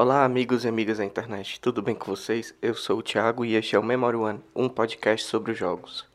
[0.00, 2.54] Olá, amigos e amigas da internet, tudo bem com vocês?
[2.62, 6.06] Eu sou o Thiago e este é o Memory One, um podcast sobre jogos.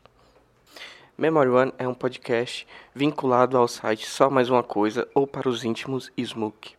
[1.17, 2.65] Memory One é um podcast
[2.95, 6.75] vinculado ao site Só Mais Uma Coisa ou para os íntimos Smook.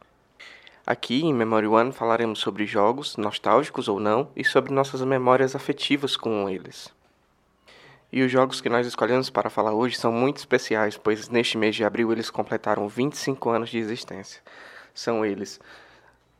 [0.87, 6.17] Aqui em Memory One falaremos sobre jogos, nostálgicos ou não, e sobre nossas memórias afetivas
[6.17, 6.91] com eles.
[8.11, 11.77] E os jogos que nós escolhemos para falar hoje são muito especiais, pois neste mês
[11.77, 14.41] de abril eles completaram 25 anos de existência.
[14.95, 15.61] São eles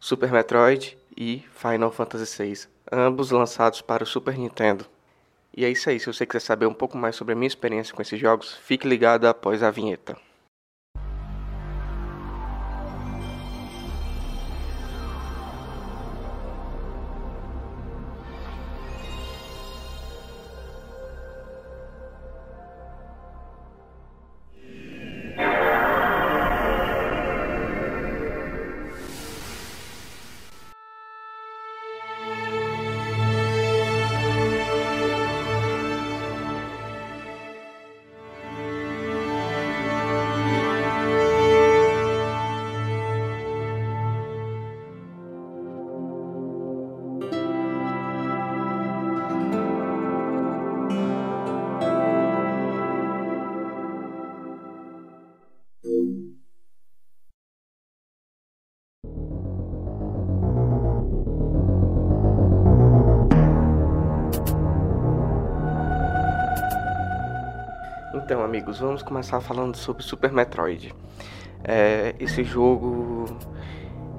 [0.07, 4.85] Super Metroid e Final Fantasy VI, ambos lançados para o Super Nintendo.
[5.57, 7.95] E é isso aí, se você quiser saber um pouco mais sobre a minha experiência
[7.95, 10.15] com esses jogos, fique ligado após a vinheta.
[68.35, 70.93] Então, amigos, vamos começar falando sobre Super Metroid.
[71.63, 73.27] É, esse jogo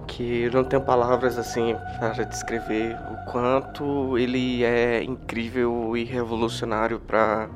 [0.08, 6.98] que eu não tenho palavras assim para descrever o quanto ele é incrível e revolucionário
[6.98, 7.50] para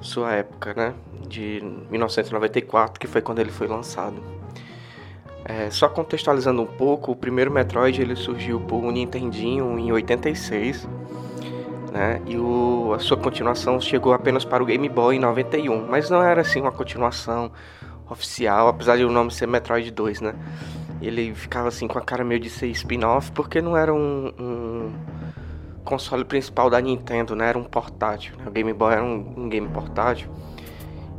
[0.00, 0.94] sua época, né?
[1.28, 4.22] De 1994, que foi quando ele foi lançado.
[5.44, 10.88] É, só contextualizando um pouco, o primeiro Metroid ele surgiu por Nintendinho em 86
[11.92, 12.22] né?
[12.26, 16.22] E o, a sua continuação chegou apenas para o Game Boy em 91, mas não
[16.22, 17.52] era assim uma continuação
[18.08, 20.34] oficial, apesar de o nome ser Metroid 2, né?
[21.02, 24.92] Ele ficava assim com a cara meio de ser spin-off, porque não era um, um,
[25.84, 27.50] console principal da Nintendo, né?
[27.50, 28.44] Era um portátil, né?
[28.46, 30.30] O Game Boy era um, um game portátil.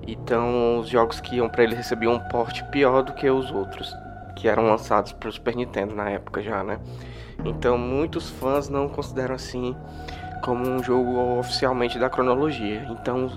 [0.08, 3.94] Então os jogos que iam para ele recebiam um porte pior do que os outros,
[4.36, 6.80] que eram lançados para o Super Nintendo na época já, né?
[7.46, 9.76] Então muitos fãs não consideram assim
[10.44, 12.86] como um jogo oficialmente da cronologia.
[12.90, 13.32] Então,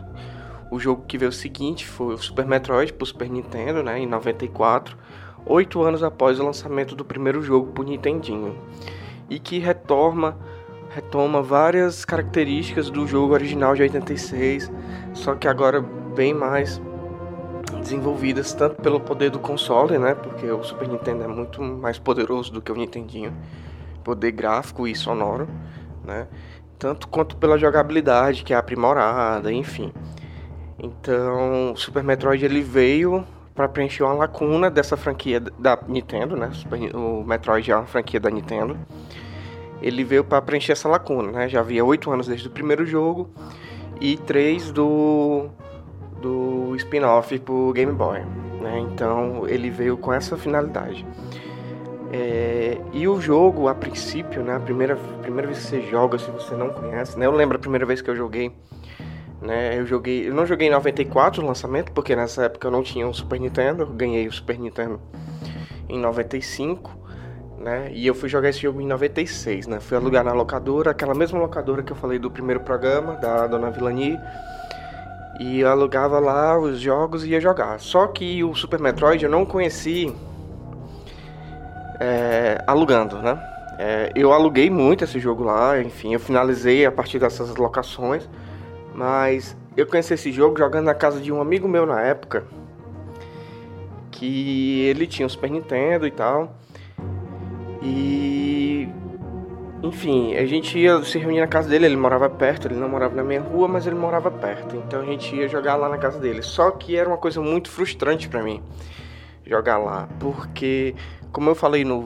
[0.71, 4.07] o jogo que veio seguinte foi o Super Metroid para o Super Nintendo, né, em
[4.07, 4.99] 94,
[5.47, 8.59] oito anos após o lançamento do primeiro jogo para o Nintendinho,
[9.31, 10.37] e que retoma
[10.91, 14.73] retoma várias características do jogo original de 86,
[15.13, 16.81] só que agora bem mais
[17.81, 22.51] desenvolvidas tanto pelo poder do console, né, porque o Super Nintendo é muito mais poderoso
[22.51, 23.33] do que o Nintendinho,
[24.03, 25.47] poder gráfico e sonoro,
[26.03, 26.27] né?
[26.79, 29.93] Tanto quanto pela jogabilidade que é aprimorada, enfim.
[30.79, 36.51] Então, Super Metroid ele veio para preencher uma lacuna dessa franquia da Nintendo, né?
[36.95, 38.77] O Metroid é uma franquia da Nintendo.
[39.81, 41.49] Ele veio para preencher essa lacuna, né?
[41.49, 43.31] Já havia oito anos desde o primeiro jogo
[44.01, 45.49] e três do
[46.21, 48.21] do spin-off pro Game Boy,
[48.61, 48.79] né?
[48.79, 51.07] Então ele veio com essa finalidade.
[52.19, 56.31] É, e o jogo, a princípio, né, a primeira, primeira vez que você joga, se
[56.31, 58.51] você não conhece, né, eu lembro a primeira vez que eu joguei,
[59.43, 62.83] né, eu joguei, eu não joguei em 94 o lançamento, porque nessa época eu não
[62.83, 64.99] tinha um Super Nintendo, eu ganhei o Super Nintendo
[65.91, 66.91] em 95,
[67.59, 71.15] né, e eu fui jogar esse jogo em 96, né, fui alugar na locadora, aquela
[71.15, 74.19] mesma locadora que eu falei do primeiro programa, da Dona Vilani,
[75.39, 77.79] e eu alugava lá os jogos e ia jogar.
[77.79, 80.11] Só que o Super Metroid eu não conheci
[82.01, 83.39] é, alugando, né?
[83.79, 88.29] É, eu aluguei muito esse jogo lá, enfim, eu finalizei a partir dessas locações,
[88.95, 92.45] mas eu conheci esse jogo jogando na casa de um amigo meu na época,
[94.11, 96.57] que ele tinha um Super Nintendo e tal,
[97.83, 98.89] e
[99.83, 103.15] enfim, a gente ia se reunir na casa dele, ele morava perto, ele não morava
[103.15, 106.19] na minha rua, mas ele morava perto, então a gente ia jogar lá na casa
[106.19, 106.43] dele.
[106.43, 108.63] Só que era uma coisa muito frustrante para mim
[109.45, 110.95] jogar lá, porque
[111.37, 112.03] como eu falei no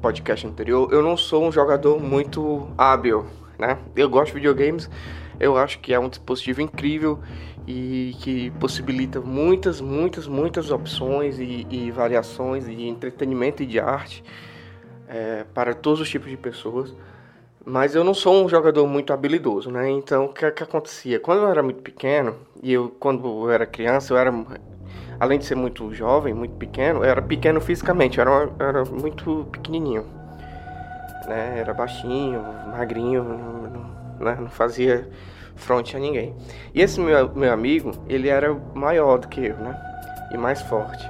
[0.00, 3.26] podcast anterior, eu não sou um jogador muito hábil,
[3.58, 3.76] né?
[3.96, 4.88] Eu gosto de videogames,
[5.40, 7.18] eu acho que é um dispositivo incrível
[7.66, 14.22] e que possibilita muitas, muitas, muitas opções e, e variações de entretenimento e de arte
[15.08, 16.94] é, para todos os tipos de pessoas.
[17.66, 19.90] Mas eu não sou um jogador muito habilidoso, né?
[19.90, 21.18] Então, o que, é que acontecia?
[21.18, 24.32] Quando eu era muito pequeno, e eu, quando eu era criança, eu era
[25.20, 30.04] além de ser muito jovem, muito pequeno, era pequeno fisicamente, era, era muito pequenininho.
[31.26, 31.58] né?
[31.58, 34.36] Era baixinho, magrinho, não, né?
[34.40, 35.08] não fazia
[35.56, 36.34] front a ninguém.
[36.74, 39.76] E esse meu, meu amigo, ele era maior do que eu, né?
[40.32, 41.08] E mais forte.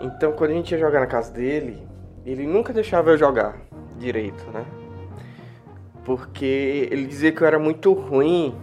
[0.00, 1.86] Então, quando a gente ia jogar na casa dele,
[2.24, 3.56] ele nunca deixava eu jogar
[3.98, 4.64] direito, né?
[6.04, 8.54] Porque ele dizia que eu era muito ruim,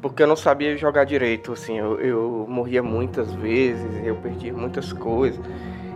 [0.00, 4.92] porque eu não sabia jogar direito, assim, eu, eu morria muitas vezes, eu perdia muitas
[4.92, 5.40] coisas.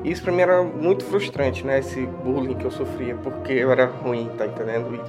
[0.04, 1.78] Isso pra mim era muito frustrante, né?
[1.78, 5.00] Esse bullying que eu sofria, porque eu era ruim, tá entendendo?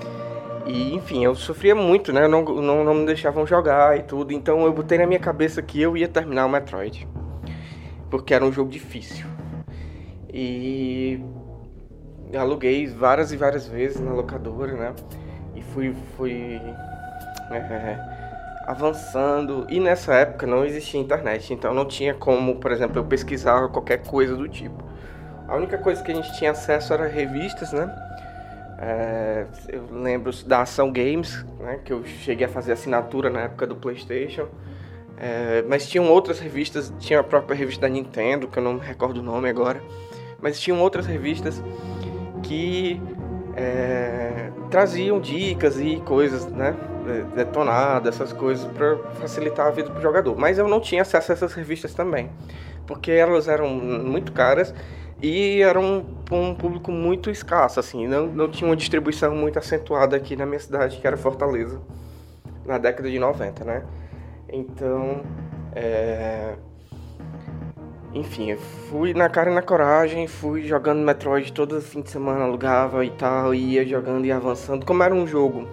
[0.65, 2.27] E, e enfim, eu sofria muito, né?
[2.27, 5.81] Não, não, não me deixavam jogar e tudo, então eu botei na minha cabeça que
[5.81, 7.07] eu ia terminar o Metroid
[8.15, 9.25] porque era um jogo difícil.
[10.33, 11.19] E
[12.33, 14.93] aluguei várias e várias vezes na locadora, né?
[15.53, 16.61] E fui, fui
[17.51, 18.14] é,
[18.65, 19.65] avançando.
[19.69, 24.03] E nessa época não existia internet, então não tinha como, por exemplo, eu pesquisar qualquer
[24.03, 24.83] coisa do tipo.
[25.47, 27.93] A única coisa que a gente tinha acesso era revistas, né?
[28.77, 31.79] É, eu lembro da Ação Games, né?
[31.85, 34.47] Que eu cheguei a fazer assinatura na época do PlayStation.
[35.17, 38.81] É, mas tinham outras revistas, tinha a própria revista da Nintendo, que eu não me
[38.81, 39.81] recordo o nome agora,
[40.41, 41.63] mas tinham outras revistas
[42.43, 43.01] que
[43.55, 46.75] é, traziam dicas e coisas, né,
[47.35, 50.37] detonadas, essas coisas para facilitar a vida do jogador.
[50.37, 52.29] Mas eu não tinha acesso a essas revistas também,
[52.85, 54.73] porque elas eram muito caras
[55.21, 60.35] e eram um público muito escasso, assim, não, não tinha uma distribuição muito acentuada aqui
[60.35, 61.81] na minha cidade, que era Fortaleza,
[62.65, 63.83] na década de 90, né?
[64.49, 65.21] Então,
[65.73, 66.55] é...
[68.13, 68.55] enfim,
[68.89, 73.09] fui na cara e na coragem, fui jogando Metroid todo fim de semana, alugava e
[73.11, 74.85] tal, ia jogando e avançando.
[74.85, 75.67] Como era um jogo,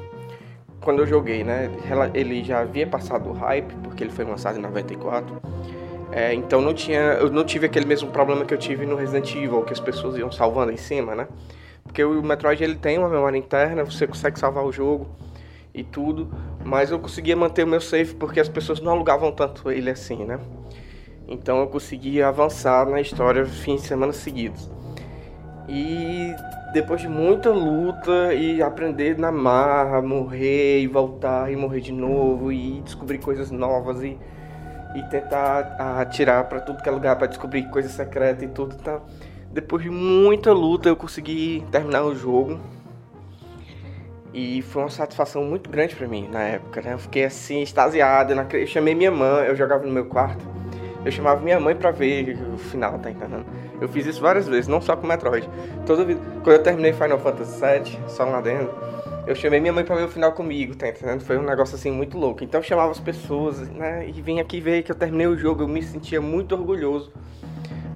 [0.83, 1.71] quando eu joguei, né?
[2.13, 5.41] Ele já havia passado o hype, porque ele foi lançado em 94.
[6.11, 9.35] É, então não tinha, eu não tive aquele mesmo problema que eu tive no Resident
[9.35, 11.27] Evil, que as pessoas iam salvando em cima, né?
[11.85, 15.09] Porque o Metroid ele tem uma memória interna, você consegue salvar o jogo
[15.75, 16.31] e tudo,
[16.63, 20.25] mas eu conseguia manter o meu save porque as pessoas não alugavam tanto ele assim,
[20.25, 20.39] né?
[21.27, 24.71] Então eu conseguia avançar na história fins de semana seguidos.
[25.75, 26.37] E
[26.71, 32.53] depois de muita luta e aprender na marra, morrer e voltar e morrer de novo
[32.53, 34.19] e descobrir coisas novas e,
[34.95, 39.01] e tentar atirar para tudo que é lugar para descobrir coisas secretas e tudo, tá?
[39.51, 42.61] Depois de muita luta eu consegui terminar o jogo
[44.35, 46.93] e foi uma satisfação muito grande para mim na época, né?
[46.93, 48.35] Eu fiquei assim, extasiado.
[48.35, 50.62] Eu chamei minha mãe, eu jogava no meu quarto.
[51.05, 53.45] Eu chamava minha mãe para ver o final, tá entendendo?
[53.81, 55.49] Eu fiz isso várias vezes, não só com Metroid.
[56.07, 56.21] Vida.
[56.43, 58.73] Quando eu terminei Final Fantasy VII, só lá dentro,
[59.27, 61.23] eu chamei minha mãe para ver o final comigo, tá entendendo?
[61.23, 62.45] Foi um negócio assim muito louco.
[62.45, 64.09] Então eu chamava as pessoas, né?
[64.09, 65.63] E vim aqui ver que eu terminei o jogo.
[65.63, 67.13] Eu me sentia muito orgulhoso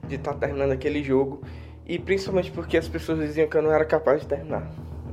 [0.09, 1.43] de estar tá terminando aquele jogo.
[1.87, 4.69] E principalmente porque as pessoas diziam que eu não era capaz de terminar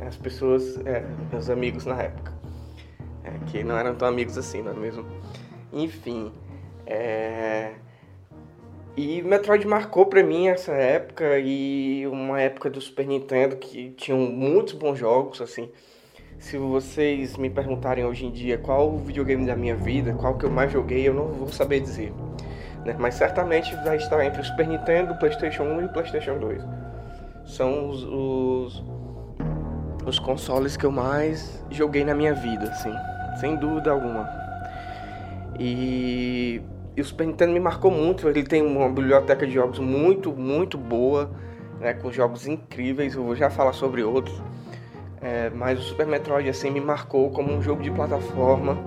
[0.07, 2.33] as pessoas, é, meus amigos na época,
[3.23, 5.05] é, que não eram tão amigos assim, não é mesmo?
[5.71, 6.31] Enfim,
[6.85, 7.71] é...
[8.95, 14.19] E Metroid marcou pra mim essa época e uma época do Super Nintendo que tinham
[14.19, 15.71] muitos bons jogos, assim.
[16.37, 20.45] Se vocês me perguntarem hoje em dia qual o videogame da minha vida, qual que
[20.45, 22.13] eu mais joguei, eu não vou saber dizer.
[22.85, 22.95] Né?
[22.99, 26.61] Mas certamente vai estar entre o Super Nintendo, PlayStation 1 e PlayStation 2.
[27.45, 28.83] São os, os
[30.05, 32.93] os consoles que eu mais joguei na minha vida, assim,
[33.39, 34.27] sem dúvida alguma.
[35.59, 36.61] E,
[36.95, 40.77] e o Super Nintendo me marcou muito, ele tem uma biblioteca de jogos muito, muito
[40.77, 41.31] boa,
[41.79, 44.41] né, com jogos incríveis, eu vou já falar sobre outros.
[45.21, 48.77] É, mas o Super Metroid assim me marcou como um jogo de plataforma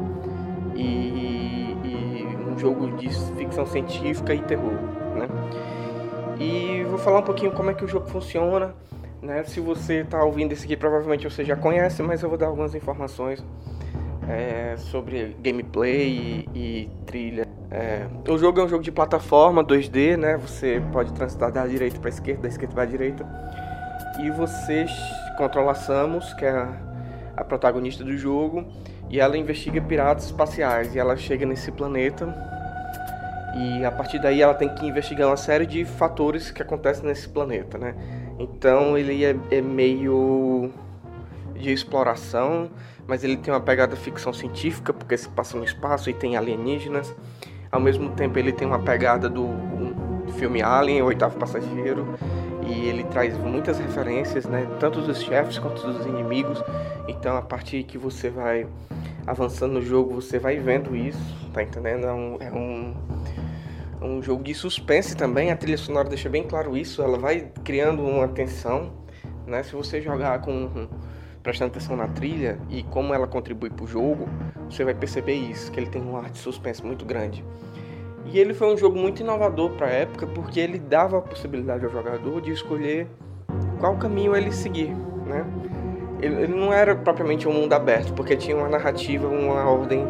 [0.74, 4.74] e, e um jogo de ficção científica e terror,
[5.14, 5.28] né?
[6.38, 8.74] E vou falar um pouquinho como é que o jogo funciona
[9.26, 9.42] né?
[9.44, 12.74] Se você está ouvindo esse aqui, provavelmente você já conhece, mas eu vou dar algumas
[12.74, 13.44] informações
[14.28, 17.46] é, sobre gameplay e, e trilha.
[17.70, 20.36] É, o jogo é um jogo de plataforma 2D, né?
[20.36, 23.26] Você pode transitar da direita para esquerda, da esquerda para direita.
[24.20, 24.86] E você
[25.36, 26.72] controla a Samus, que é a,
[27.36, 28.64] a protagonista do jogo,
[29.10, 30.94] e ela investiga piratas espaciais.
[30.94, 32.34] E ela chega nesse planeta
[33.56, 37.26] e a partir daí ela tem que investigar uma série de fatores que acontecem nesse
[37.26, 37.94] planeta, né?
[38.38, 40.70] Então ele é, é meio
[41.54, 42.68] de exploração,
[43.06, 47.14] mas ele tem uma pegada ficção científica, porque se passa no espaço e tem alienígenas.
[47.70, 49.48] Ao mesmo tempo ele tem uma pegada do
[50.38, 52.14] filme Alien, O Oitavo Passageiro,
[52.66, 56.62] e ele traz muitas referências, né, tanto dos chefes quanto dos inimigos.
[57.08, 58.66] Então a partir que você vai
[59.26, 61.20] avançando no jogo, você vai vendo isso,
[61.52, 62.06] tá entendendo?
[62.06, 62.94] É um, é um
[64.00, 68.02] um jogo de suspense também, a trilha sonora deixa bem claro isso, ela vai criando
[68.02, 68.92] uma tensão,
[69.46, 69.62] né?
[69.62, 70.86] Se você jogar com
[71.46, 74.28] prestando atenção na trilha e como ela contribui para o jogo,
[74.68, 77.44] você vai perceber isso, que ele tem um ar de suspense muito grande.
[78.24, 81.84] E ele foi um jogo muito inovador para a época, porque ele dava a possibilidade
[81.84, 83.06] ao jogador de escolher
[83.78, 84.92] qual caminho ele seguir,
[85.24, 85.46] né?
[86.20, 90.04] Ele, ele não era propriamente um mundo aberto, porque tinha uma narrativa, uma ordem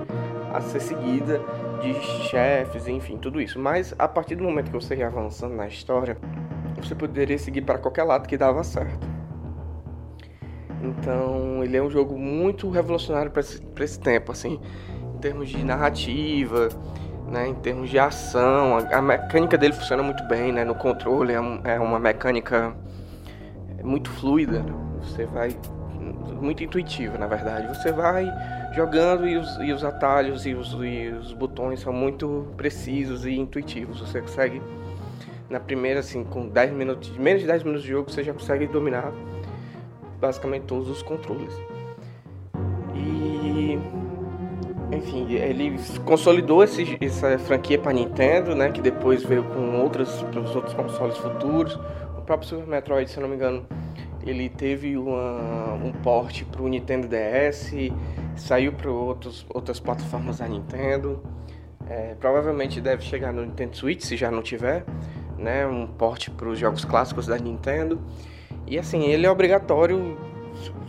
[0.54, 1.38] a ser seguida
[1.82, 1.92] de
[2.30, 3.58] chefes, enfim, tudo isso.
[3.58, 6.16] Mas a partir do momento que você ia avançando na história,
[6.82, 9.15] você poderia seguir para qualquer lado que dava certo.
[10.82, 14.60] Então, ele é um jogo muito revolucionário para esse, esse tempo, assim,
[15.14, 16.68] em termos de narrativa,
[17.28, 18.78] né, em termos de ação.
[18.78, 22.74] A, a mecânica dele funciona muito bem, né, no controle é, um, é uma mecânica
[23.82, 24.60] muito fluida.
[24.62, 24.74] Né?
[25.00, 25.56] Você vai
[26.40, 27.66] muito intuitiva, na verdade.
[27.68, 28.30] Você vai
[28.74, 33.32] jogando e os, e os atalhos e os, e os botões são muito precisos e
[33.32, 34.00] intuitivos.
[34.00, 34.60] Você consegue
[35.48, 38.66] na primeira assim, com 10 minutos, menos de 10 minutos de jogo, você já consegue
[38.66, 39.12] dominar
[40.20, 41.54] basicamente todos os controles.
[42.94, 43.78] E
[44.92, 50.54] enfim, ele consolidou esse, essa franquia para Nintendo, né, que depois veio com outros os
[50.54, 51.74] outros consoles futuros.
[52.16, 53.66] O próprio Super Metroid, se não me engano,
[54.24, 57.72] ele teve uma, um porte para o Nintendo DS,
[58.36, 61.22] saiu para outras plataformas da Nintendo.
[61.88, 64.84] É, provavelmente deve chegar no Nintendo Switch, se já não tiver,
[65.38, 65.64] né?
[65.66, 68.00] Um porte para os jogos clássicos da Nintendo.
[68.66, 70.18] E assim, ele é obrigatório.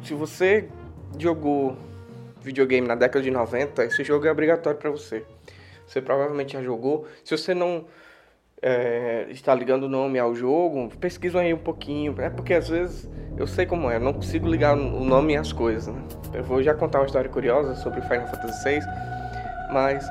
[0.04, 0.68] Se você
[1.18, 1.78] jogou
[2.42, 5.24] videogame na década de 90, esse jogo é obrigatório para você.
[5.86, 7.06] Você provavelmente já jogou.
[7.24, 7.86] Se você não
[8.62, 12.16] é, está ligando o nome ao jogo, pesquisa aí um pouquinho.
[12.20, 15.54] É porque às vezes eu sei como é, eu não consigo ligar o nome às
[15.54, 15.88] coisas.
[15.88, 16.02] Né?
[16.34, 18.80] Eu vou já contar uma história curiosa sobre Final Fantasy VI,
[19.72, 20.08] mas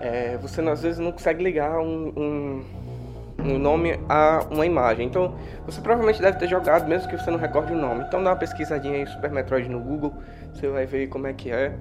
[0.00, 2.64] é, você às vezes não consegue ligar um, um,
[3.44, 5.06] um, nome a uma imagem.
[5.06, 5.34] Então
[5.66, 8.04] você provavelmente deve ter jogado, mesmo que você não recorde o nome.
[8.06, 10.14] Então dá uma pesquisadinha aí Super Metroid no Google,
[10.52, 11.72] você vai ver como é que é.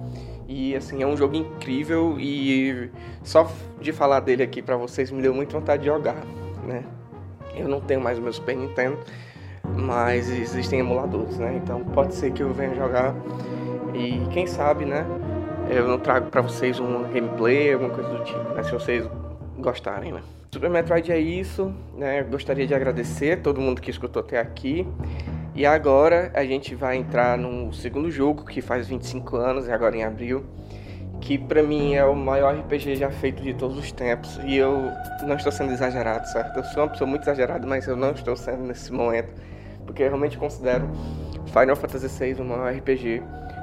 [0.47, 2.91] E assim, é um jogo incrível e
[3.23, 6.21] só de falar dele aqui para vocês me deu muita vontade de jogar,
[6.65, 6.83] né?
[7.55, 8.97] Eu não tenho mais o meu Super Nintendo,
[9.63, 11.59] mas existem emuladores, né?
[11.63, 13.15] Então pode ser que eu venha jogar
[13.93, 15.05] e quem sabe, né?
[15.69, 18.63] Eu não trago para vocês um gameplay, alguma coisa do tipo, né?
[18.63, 19.07] Se vocês
[19.63, 20.21] gostarem, né?
[20.53, 22.21] Super Metroid é isso, né?
[22.23, 24.87] Gostaria de agradecer a todo mundo que escutou até aqui.
[25.55, 30.03] E agora a gente vai entrar no segundo jogo que faz 25 anos, agora em
[30.03, 30.43] abril,
[31.21, 34.39] que para mim é o maior RPG já feito de todos os tempos.
[34.43, 34.91] E eu
[35.23, 36.57] não estou sendo exagerado, certo?
[36.57, 39.29] Eu sou uma pessoa muito exagerada, mas eu não estou sendo nesse momento,
[39.85, 40.87] porque eu realmente considero
[41.47, 43.21] Final Fantasy VI o maior RPG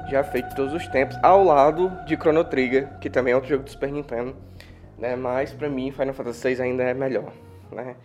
[0.09, 3.49] já feito de todos os tempos, ao lado de Chrono Trigger, que também é outro
[3.49, 4.35] jogo do Super Nintendo,
[5.01, 5.15] né?
[5.15, 7.33] Mas para mim Final Fantasy VI ainda é melhor,
[7.71, 7.95] né?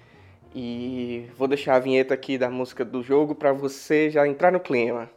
[0.55, 4.59] E vou deixar a vinheta aqui da música do jogo para você já entrar no
[4.59, 5.11] clima.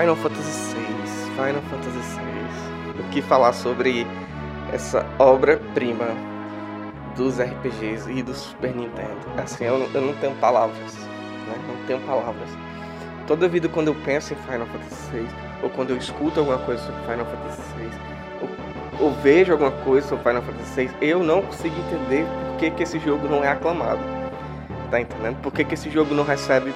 [0.00, 1.30] Final Fantasy VI.
[1.36, 3.00] Final Fantasy VI.
[3.00, 4.06] O que falar sobre
[4.72, 6.06] essa obra-prima
[7.14, 9.18] dos RPGs e do Super Nintendo?
[9.36, 10.94] Assim, eu, eu não tenho palavras.
[11.46, 11.54] Né?
[11.68, 12.48] Não tenho palavras.
[13.26, 15.26] Toda vida quando eu penso em Final Fantasy VI,
[15.62, 17.90] ou quando eu escuto alguma coisa sobre Final Fantasy VI,
[18.40, 22.70] ou, ou vejo alguma coisa sobre Final Fantasy VI, eu não consigo entender por que,
[22.70, 24.00] que esse jogo não é aclamado.
[24.90, 25.36] Tá entendendo?
[25.42, 26.72] Por que, que esse jogo não recebe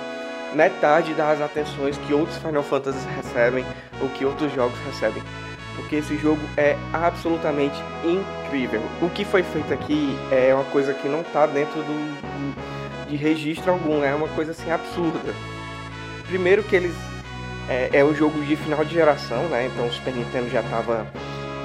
[0.55, 3.65] metade das atenções que outros Final Fantasy recebem
[4.01, 5.23] ou que outros jogos recebem.
[5.77, 8.81] Porque esse jogo é absolutamente incrível.
[9.03, 13.73] O que foi feito aqui é uma coisa que não está dentro do, de registro
[13.73, 15.35] algum, é uma coisa assim absurda.
[16.29, 16.95] Primeiro que eles
[17.69, 19.67] é, é um jogo de final de geração, né?
[19.67, 21.07] Então o Super Nintendo já estava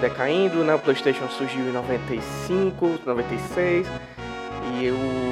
[0.02, 0.74] decaindo, né?
[0.74, 3.88] O PlayStation surgiu em 95, 96
[4.80, 5.29] e o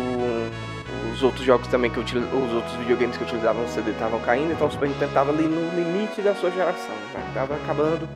[1.18, 4.68] os outros jogos também que os outros videogames que utilizavam o CD estavam caindo, então
[4.68, 7.32] o Super Nintendo estava ali no limite da sua geração, né?
[7.34, 8.08] Tava acabando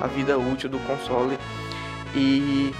[0.00, 1.36] a vida útil do console
[2.14, 2.72] e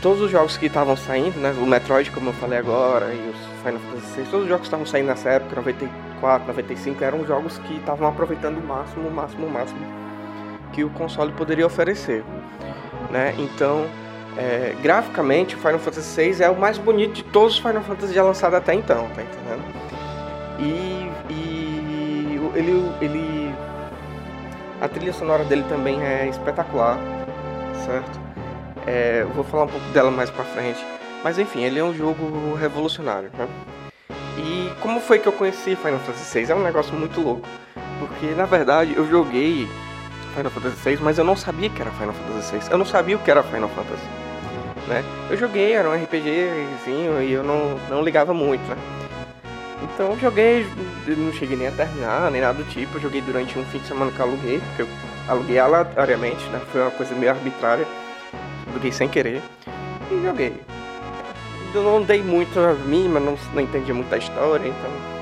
[0.00, 3.62] todos os jogos que estavam saindo, né, o Metroid como eu falei agora e os
[3.62, 7.26] Final Fantasy VI, todos os jogos que estavam saindo nessa época, 94, 94, 95 eram
[7.26, 9.80] jogos que estavam aproveitando o máximo, o máximo, o máximo
[10.72, 12.22] que o console poderia oferecer,
[13.10, 13.34] né?
[13.38, 13.86] Então,
[14.36, 18.14] é, graficamente, o Final Fantasy VI é o mais bonito de todos os Final Fantasy
[18.14, 19.62] já lançados até então, tá entendendo?
[20.58, 23.54] E, e ele, ele,
[24.80, 26.98] a trilha sonora dele também é espetacular,
[27.84, 28.20] certo?
[28.86, 30.84] É, vou falar um pouco dela mais pra frente,
[31.22, 33.48] mas enfim, ele é um jogo revolucionário, né?
[34.38, 36.52] E como foi que eu conheci Final Fantasy VI?
[36.52, 37.46] É um negócio muito louco,
[37.98, 39.68] porque na verdade eu joguei
[40.30, 42.70] Final Fantasy VI, mas eu não sabia que era Final Fantasy VI.
[42.70, 44.02] Eu não sabia o que era Final Fantasy.
[44.88, 45.04] Né?
[45.30, 48.76] Eu joguei, era um RPGzinho e eu não, não ligava muito, né?
[49.82, 50.66] Então eu joguei,
[51.06, 52.96] não cheguei nem a terminar, nem nada do tipo.
[52.96, 54.88] Eu joguei durante um fim de semana que eu aluguei, porque eu
[55.28, 56.60] aluguei aleatoriamente, né?
[56.72, 57.86] Foi uma coisa meio arbitrária.
[58.68, 59.42] Aluguei sem querer
[60.10, 60.54] e joguei.
[61.74, 65.19] Eu não dei muito a mínima, não, não entendi muita história, então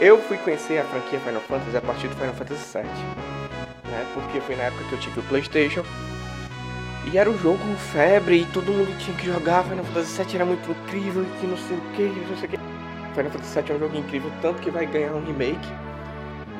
[0.00, 2.84] eu fui conhecer a franquia Final Fantasy a partir do Final Fantasy VII,
[3.90, 4.06] né?
[4.14, 5.84] Porque foi na época que eu tive o PlayStation
[7.12, 7.58] e era o jogo
[7.92, 9.62] febre e todo mundo tinha que jogar.
[9.64, 12.50] Final Fantasy VII era muito incrível e que não sei o que, não sei o
[12.50, 12.58] que.
[13.14, 15.68] Final Fantasy VII é um jogo incrível, tanto que vai ganhar um remake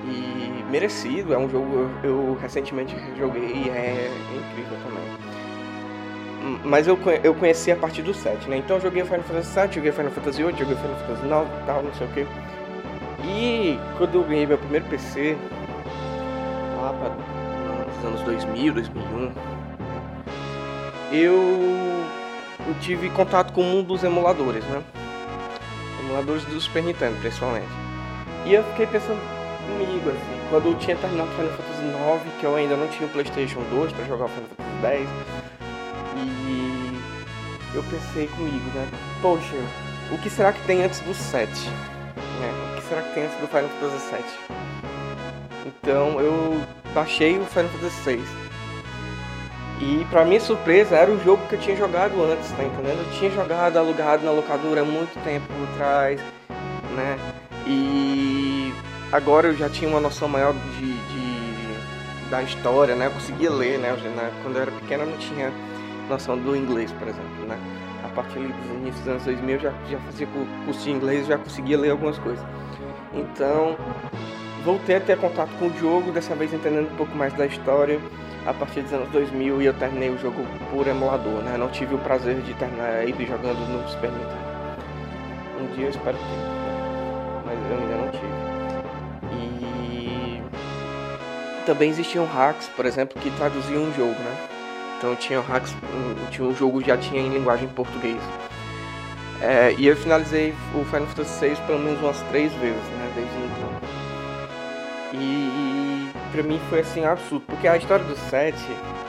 [0.05, 1.33] e merecido.
[1.33, 6.61] É um jogo eu, eu recentemente joguei e é incrível também.
[6.65, 8.59] Mas eu, eu conheci a partir do 7, né?
[8.59, 11.67] Então eu joguei Final Fantasy VII, joguei Final Fantasy VIII, joguei Final Fantasy IX e
[11.67, 12.50] tal, não sei o que.
[13.25, 15.37] E quando eu ganhei meu primeiro PC,
[16.81, 19.33] lá para os anos 2000, 2001,
[21.13, 21.35] eu,
[22.67, 24.83] eu tive contato com um dos emuladores, né?
[26.01, 27.69] Emuladores do Super Nintendo, principalmente.
[28.47, 29.21] E eu fiquei pensando
[29.67, 33.13] comigo, assim, quando eu tinha terminado Final Fantasy IX, que eu ainda não tinha o
[33.13, 35.09] PlayStation 2 para jogar o Final Fantasy X,
[36.17, 37.01] e
[37.75, 38.89] eu pensei comigo, né?
[39.21, 39.57] Poxa,
[40.11, 41.51] o que será que tem antes do 7?
[42.91, 42.97] Né?
[42.97, 44.57] será que tem antes do Final Fantasy VII?
[45.67, 46.61] Então eu
[46.93, 48.25] baixei o Final Fantasy VI.
[49.81, 52.99] E pra minha surpresa era o jogo que eu tinha jogado antes, tá entendendo?
[52.99, 56.21] Eu tinha jogado alugado na locadora há muito tempo atrás,
[56.95, 57.17] né?
[57.67, 58.75] E
[59.13, 63.07] agora eu já tinha uma noção maior de, de da história, né?
[63.07, 63.97] Eu conseguia ler, né?
[64.43, 65.53] Quando eu era pequeno eu não tinha
[66.09, 67.59] noção do inglês, por exemplo, né?
[68.05, 70.29] A partir dos anos 2000 eu já, já fazia
[70.67, 72.45] curso de inglês, já conseguia ler algumas coisas.
[73.13, 73.77] Então,
[74.65, 78.01] voltei a ter contato com o jogo, dessa vez entendendo um pouco mais da história
[78.47, 81.57] a partir dos anos 2000 e eu terminei o jogo por emulador, né?
[81.59, 84.51] Não tive o prazer de terminar ele jogando no Super Nintendo.
[85.61, 86.25] Um dia eu espero ter,
[87.45, 88.51] mas eu ainda não tive.
[89.35, 90.43] E
[91.67, 94.49] também existiam hacks, por exemplo, que traduziam um jogo, né?
[94.97, 95.75] Então tinha hacks,
[96.31, 98.51] tinha um jogo já tinha em linguagem portuguesa.
[99.41, 103.00] É, e eu finalizei o Final Fantasy VI pelo menos umas três vezes, né,
[106.33, 108.57] pra mim foi assim absurdo, porque a história do 7,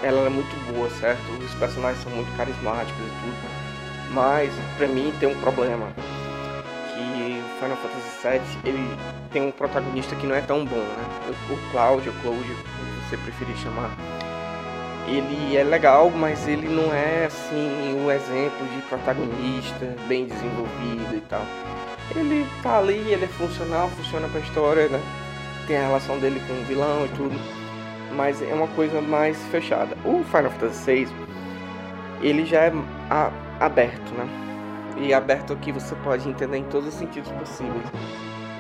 [0.04, 1.22] ela é muito boa, certo?
[1.32, 4.14] Os personagens são muito carismáticos e tudo.
[4.14, 5.88] Mas pra mim tem um problema.
[6.94, 8.98] Que Final Fantasy VII, ele
[9.32, 11.34] tem um protagonista que não é tão bom, né?
[11.50, 13.92] O Cloud, o Cloud, como você preferir chamar
[15.08, 21.22] ele é legal, mas ele não é assim um exemplo de protagonista bem desenvolvido e
[21.22, 21.46] tal.
[22.16, 25.02] Ele tá ali, ele é funcional, funciona pra história, né?
[25.72, 27.40] Tem a relação dele com o vilão e tudo,
[28.14, 29.96] mas é uma coisa mais fechada.
[30.04, 31.08] O Final Fantasy VI,
[32.22, 32.74] ele já é
[33.58, 34.28] aberto, né?
[34.98, 37.86] E aberto aqui você pode entender em todos os sentidos possíveis.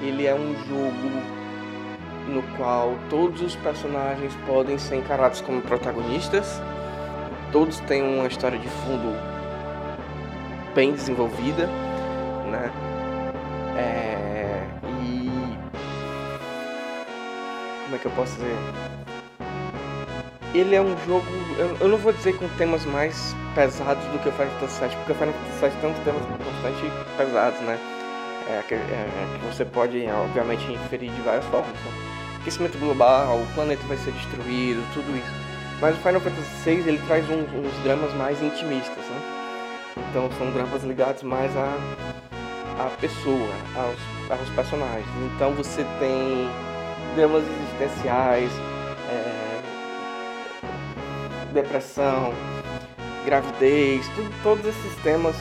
[0.02, 1.10] Ele é um jogo
[2.30, 6.62] no qual todos os personagens podem ser encarados como protagonistas,
[7.52, 9.13] todos têm uma história de fundo
[10.74, 11.67] bem desenvolvida,
[12.50, 12.71] né?
[13.76, 14.11] É,
[17.91, 18.56] como é que eu posso dizer?
[20.54, 21.25] Ele é um jogo,
[21.80, 25.12] eu, não vou dizer com temas mais pesados do que o Final Fantasy VII, porque
[25.12, 27.80] o Final Fantasy VII tem uns temas bastante pesados, né?
[28.49, 29.08] É, que, é,
[29.39, 31.71] que você pode, obviamente, inferir de várias formas.
[31.71, 32.12] Né?
[32.41, 35.32] aquecimento global, o planeta vai ser destruído, tudo isso.
[35.80, 39.21] Mas o Final Fantasy VI ele traz uns, uns dramas mais intimistas, né?
[40.10, 41.77] Então são dramas ligados mais à,
[42.80, 45.06] à pessoa, aos, aos personagens.
[45.36, 46.49] Então você tem
[47.15, 48.52] dramas existenciais,
[49.10, 49.62] é,
[51.54, 52.34] depressão,
[53.26, 55.36] gravidez, tudo, todos esses temas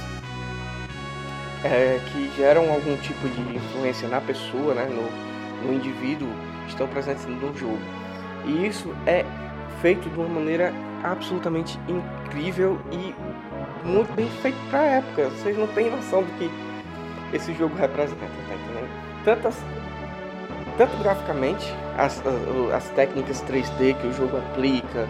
[1.64, 6.28] é, que geram algum tipo de influência na pessoa, né, no, no indivíduo,
[6.66, 7.78] estão presentes no jogo.
[8.44, 9.24] E isso é
[9.80, 13.14] feito de uma maneira absolutamente incrível e
[13.86, 15.28] muito bem feito para a época.
[15.30, 16.50] Vocês não têm noção do que
[17.34, 18.88] esse jogo representa, tá entendendo?
[19.24, 19.56] Tantas,
[20.80, 21.66] tanto graficamente,
[21.98, 22.22] as,
[22.74, 25.06] as, técnicas 3D que o jogo aplica,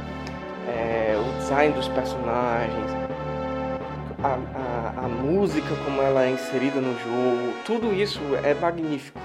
[0.66, 2.90] é, o design dos personagens,
[4.20, 9.20] a, a, a música como ela é inserida no jogo, tudo isso é magnífico.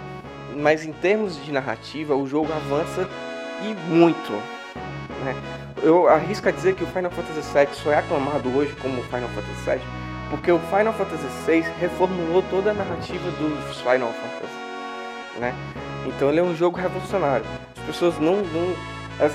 [0.55, 3.09] Mas em termos de narrativa, o jogo avança
[3.63, 4.33] e muito.
[5.23, 5.33] Né?
[5.81, 9.29] Eu arrisco a dizer que o Final Fantasy VII só é aclamado hoje como Final
[9.29, 15.53] Fantasy VII porque o Final Fantasy VI reformulou toda a narrativa dos Final Fantasy, né?
[16.05, 17.45] Então ele é um jogo revolucionário.
[17.77, 18.75] As pessoas não, não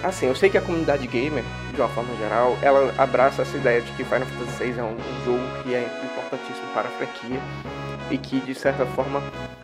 [0.04, 3.80] assim, eu sei que a comunidade gamer, de uma forma geral, ela abraça essa ideia
[3.80, 7.40] de que Final Fantasy VI é um, um jogo que é importantíssimo para a franquia
[8.10, 9.22] e que de certa forma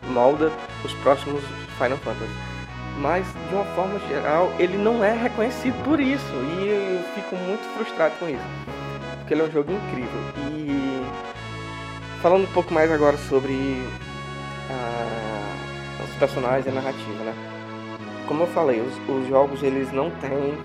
[0.09, 0.51] molda
[0.85, 1.43] os próximos
[1.79, 2.33] Final Fantasy.
[2.99, 7.63] Mas de uma forma geral, ele não é reconhecido por isso e eu fico muito
[7.77, 8.45] frustrado com isso,
[9.19, 11.05] porque ele é um jogo incrível e
[12.23, 13.87] falando um pouco mais agora sobre
[14.71, 15.26] ah, os
[16.17, 17.35] personagens e narrativa, né?
[18.27, 20.59] Como eu falei, os, os, jogos eles não têm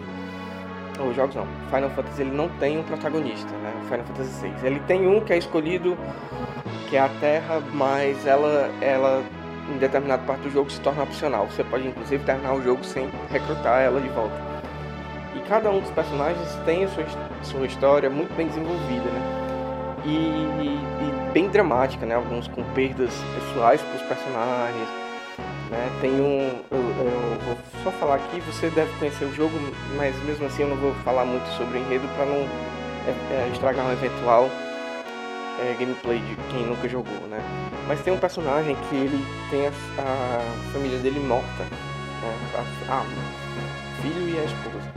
[1.07, 3.73] os jogos não, Final Fantasy ele não tem um protagonista, né?
[3.85, 4.67] Final Fantasy VI.
[4.67, 5.97] Ele tem um que é escolhido,
[6.89, 9.23] que é a Terra, mas ela, ela
[9.73, 11.47] em determinada parte do jogo se torna opcional.
[11.47, 14.35] Você pode inclusive terminar o jogo sem recrutar ela de volta.
[15.35, 17.05] E cada um dos personagens tem a sua,
[17.41, 19.41] sua história muito bem desenvolvida, né?
[20.05, 22.15] e, e, bem dramática, né?
[22.15, 25.00] Alguns com perdas pessoais para os personagens.
[25.71, 25.89] Né?
[26.01, 26.61] Tem um.
[26.69, 29.53] Eu, eu, vou só falar aqui, você deve conhecer o jogo,
[29.95, 32.45] mas mesmo assim eu não vou falar muito sobre o enredo para não
[33.07, 34.49] é, é, estragar um eventual
[35.61, 37.39] é, gameplay de quem nunca jogou, né?
[37.87, 42.35] Mas tem um personagem que ele tem a, a família dele morta, né?
[42.89, 43.05] a, a,
[44.01, 44.91] filho e a esposa.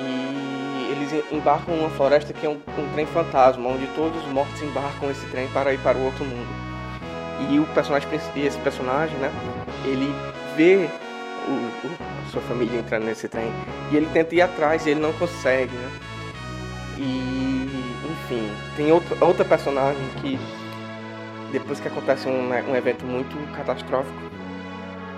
[0.00, 4.62] E eles embarcam numa floresta que é um, um, trem fantasma, onde todos os mortos
[4.62, 6.48] embarcam esse trem para ir para o outro mundo.
[7.50, 9.30] E o personagem esse personagem, né,
[9.86, 10.12] ele
[10.56, 10.88] vê
[11.48, 13.50] o, o, sua família entrando nesse trem
[13.90, 15.90] e ele tenta ir atrás e ele não consegue, né?
[16.98, 17.66] E
[18.10, 20.38] enfim, tem outro, outra personagem que
[21.52, 24.18] depois que acontece um, né, um evento muito catastrófico,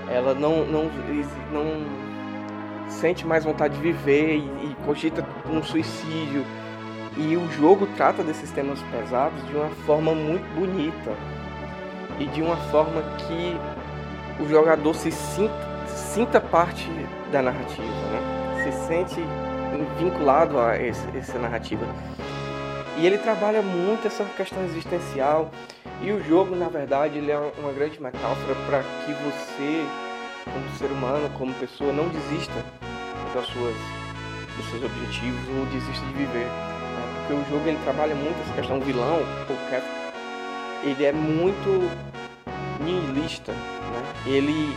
[0.09, 0.91] ela não não
[1.53, 2.09] não
[2.89, 6.45] sente mais vontade de viver e, e cogita um suicídio.
[7.17, 11.17] E o jogo trata desses temas pesados de uma forma muito bonita
[12.21, 13.57] e de uma forma que
[14.41, 16.89] o jogador se sinta, sinta parte
[17.33, 18.63] da narrativa, né?
[18.65, 19.21] se sente
[19.99, 21.85] vinculado a esse, essa narrativa.
[22.97, 25.51] E ele trabalha muito essa questão existencial.
[26.03, 29.85] E o jogo, na verdade, ele é uma grande metáfora para que você,
[30.45, 32.65] como ser humano, como pessoa, não desista
[33.35, 33.75] das suas,
[34.57, 36.47] dos seus objetivos ou desista de viver.
[36.47, 37.27] Né?
[37.27, 41.89] Porque o jogo ele trabalha muito essa questão vilão, porque ele é muito
[42.81, 44.03] nihilista, né?
[44.27, 44.77] Ele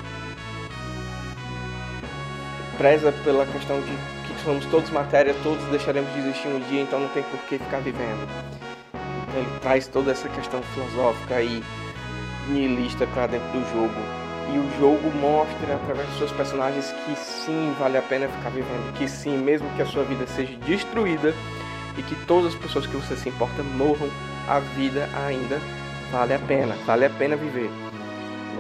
[2.78, 3.92] preza pela questão de
[4.28, 7.58] que somos todos matéria, todos deixaremos de existir um dia, então não tem por que
[7.58, 8.28] ficar vivendo.
[8.94, 11.64] Então ele traz toda essa questão filosófica e
[12.50, 14.22] nihilista para dentro do jogo
[14.54, 18.94] e o jogo mostra através dos seus personagens que sim vale a pena ficar vivendo,
[18.94, 21.34] que sim, mesmo que a sua vida seja destruída
[21.98, 24.10] e que todas as pessoas que você se importa morram,
[24.48, 25.60] a vida ainda
[26.12, 27.70] vale a pena, vale a pena viver.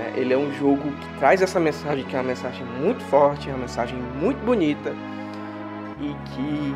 [0.01, 0.13] Né?
[0.15, 3.51] Ele é um jogo que traz essa mensagem, que é uma mensagem muito forte, é
[3.53, 4.93] uma mensagem muito bonita
[5.99, 6.75] e que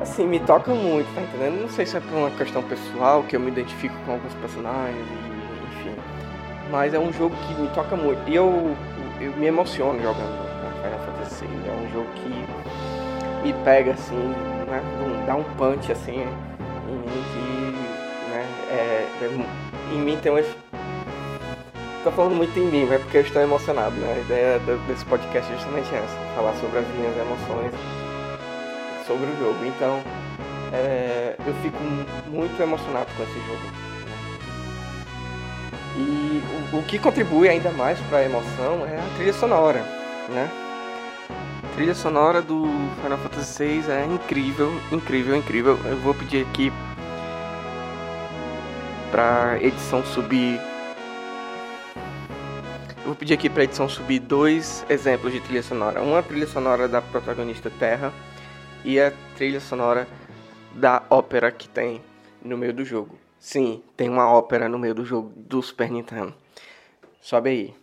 [0.00, 1.62] assim me toca muito, tá entendendo?
[1.62, 5.24] Não sei se é por uma questão pessoal que eu me identifico com alguns personagens
[6.74, 8.20] mas é um jogo que me toca muito.
[8.28, 8.76] E eu,
[9.20, 10.44] eu me emociono jogando
[10.82, 11.44] Final Fantasy.
[11.44, 14.16] É um jogo que me pega assim,
[14.68, 14.82] né?
[15.24, 16.26] Dá um punch assim
[16.88, 18.30] em mim que.
[18.30, 20.63] Né, é, é, em mim tem um.
[22.04, 24.12] Tô falando muito em mim, é porque eu estou emocionado, né?
[24.12, 27.72] A ideia desse podcast é justamente essa, falar sobre as minhas emoções
[29.06, 29.64] sobre o jogo.
[29.64, 30.02] Então,
[30.70, 31.78] é, eu fico
[32.28, 33.62] muito emocionado com esse jogo.
[35.96, 36.42] E
[36.74, 39.82] o, o que contribui ainda mais para a emoção é a trilha sonora,
[40.28, 40.50] né?
[41.30, 42.66] A trilha sonora do
[43.02, 45.78] Final Fantasy VI é incrível, incrível, incrível.
[45.86, 46.70] Eu vou pedir aqui
[49.10, 50.60] para edição subir.
[53.04, 56.00] Eu vou pedir aqui para edição subir dois exemplos de trilha sonora.
[56.00, 58.10] Uma trilha sonora da protagonista Terra
[58.82, 60.08] e a trilha sonora
[60.72, 62.00] da ópera que tem
[62.42, 63.18] no meio do jogo.
[63.38, 66.34] Sim, tem uma ópera no meio do jogo do Super Nintendo.
[67.20, 67.74] Sobe aí.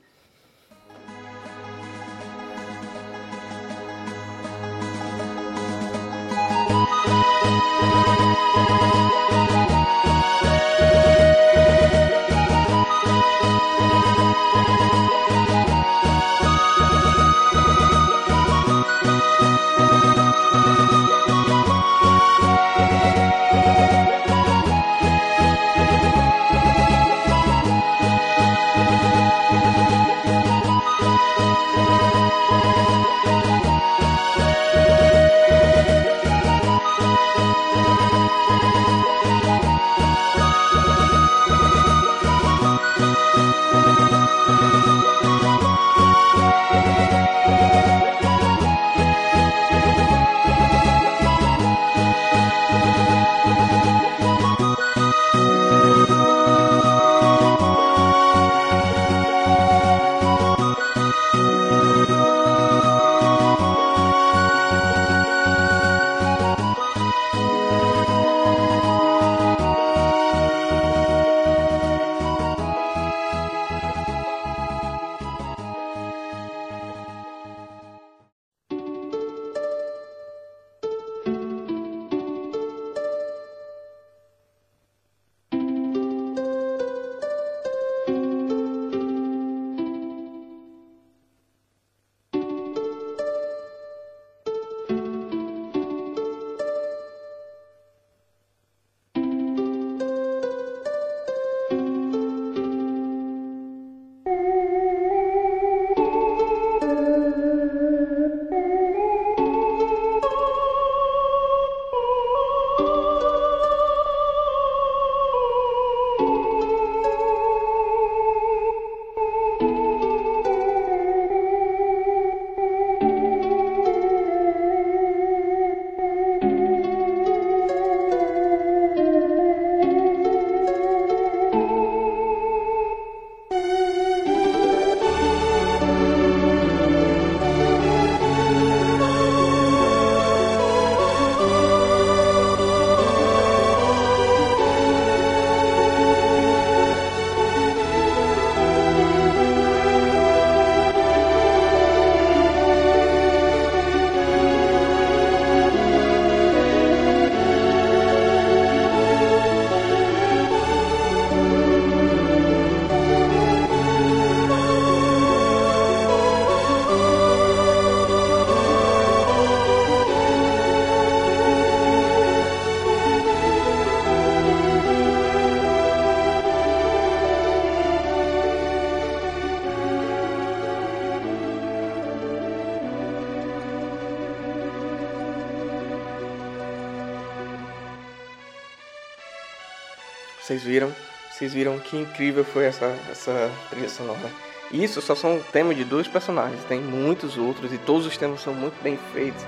[190.51, 190.91] Vocês viram.
[191.29, 194.29] Vocês viram que incrível foi essa, essa trilha sonora.
[194.69, 198.53] Isso só são tema de dois personagens, tem muitos outros e todos os temas são
[198.53, 199.43] muito bem feitos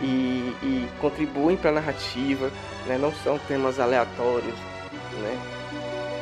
[0.00, 2.50] e, e contribuem para a narrativa,
[2.86, 2.98] né?
[2.98, 4.54] não são temas aleatórios.
[5.20, 5.38] Né?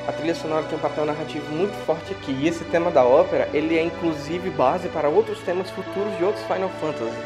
[0.08, 3.48] A trilha sonora tem um papel narrativo muito forte aqui e esse tema da ópera
[3.52, 7.16] ele é inclusive base para outros temas futuros de outros Final Fantasy.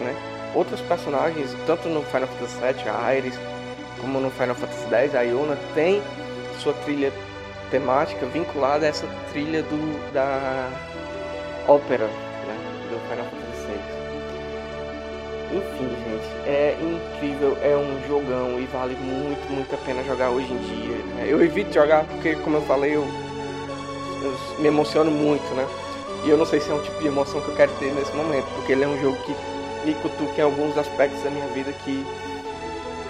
[0.00, 0.16] Né?
[0.54, 3.38] Outros personagens, tanto no Final Fantasy VII, a Iris,
[4.00, 6.02] como no Final Fantasy X, a Iona tem
[6.56, 7.12] sua trilha
[7.70, 10.68] temática vinculada a essa trilha do, da
[11.66, 12.56] ópera né,
[12.90, 13.96] do Final Fantasy VI.
[15.56, 20.52] Enfim, gente, é incrível, é um jogão e vale muito, muito a pena jogar hoje
[20.52, 20.96] em dia.
[21.14, 21.26] Né?
[21.28, 23.06] Eu evito jogar porque, como eu falei, eu,
[24.22, 25.66] eu me emociono muito, né?
[26.24, 28.12] E eu não sei se é um tipo de emoção que eu quero ter nesse
[28.12, 29.34] momento, porque ele é um jogo que
[29.86, 32.04] me cutuca em alguns aspectos da minha vida que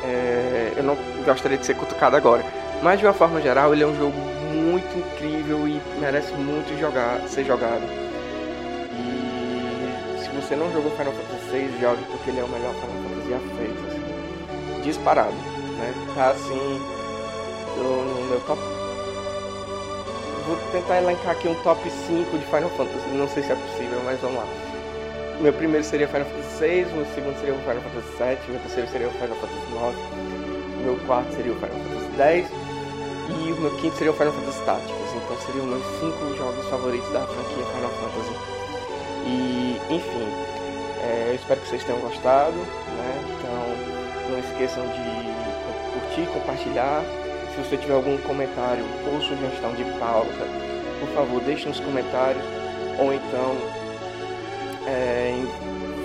[0.05, 2.45] é, eu não gostaria de ser cutucado agora.
[2.83, 4.17] Mas de uma forma geral, ele é um jogo
[4.53, 7.83] muito incrível e merece muito jogar, ser jogado.
[8.93, 13.03] E se você não jogou Final Fantasy VI, jogue porque ele é o melhor Final
[13.03, 13.87] Fantasy já feito.
[13.87, 14.83] Assim.
[14.83, 15.33] Disparado,
[15.79, 15.95] né?
[16.15, 16.81] Tá assim
[17.77, 18.61] no, meu top.
[20.47, 23.09] Vou tentar elencar aqui um top 5 de Final Fantasy.
[23.13, 24.47] Não sei se é possível, mas vamos lá.
[25.41, 28.91] Meu primeiro seria Final Fantasy VI, meu segundo seria o Final Fantasy VII, meu terceiro
[28.91, 32.66] seria o Final Fantasy IX, meu quarto seria o Final Fantasy X
[33.29, 35.15] e o meu quinto seria o Final Fantasy Tactics.
[35.15, 38.57] Então seriam meus cinco jogos favoritos da franquia Final Fantasy.
[39.27, 40.29] E, enfim,
[41.03, 42.57] é, eu espero que vocês tenham gostado.
[42.57, 43.25] Né?
[43.39, 45.27] Então, não esqueçam de
[45.93, 47.03] curtir, compartilhar.
[47.55, 50.47] Se você tiver algum comentário ou sugestão de pauta,
[51.01, 52.45] por favor, deixe nos comentários.
[52.99, 53.57] Ou então,
[54.87, 55.35] é,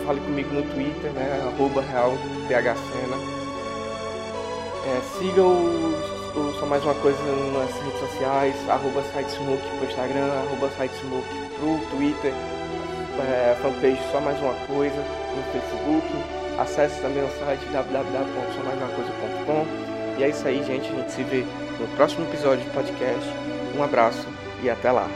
[0.06, 1.52] fale comigo no Twitter, né?
[1.54, 3.31] Arroba RealTHCena.
[4.92, 7.18] É, siga os o Só Mais Uma Coisa
[7.54, 11.28] nas redes sociais, arroba SiteSmoke pro Instagram, arroba SiteSmoke
[11.60, 12.34] pro Twitter,
[13.20, 15.02] é, fanpage Só Mais Uma Coisa
[15.36, 16.08] no Facebook.
[16.58, 19.66] Acesse também o site www.somaisumacoisa.com.
[20.20, 20.90] E é isso aí, gente.
[20.90, 21.46] A gente se vê
[21.80, 23.28] no próximo episódio do podcast.
[23.76, 24.28] Um abraço
[24.62, 25.10] e até lá.